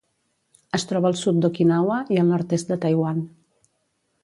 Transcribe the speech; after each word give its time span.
Es 0.77 0.85
troba 0.91 1.07
al 1.09 1.17
sud 1.19 1.37
d'Okinawa 1.43 1.99
i 2.15 2.19
nord-est 2.31 2.73
de 2.75 2.79
Taiwan. 2.87 3.23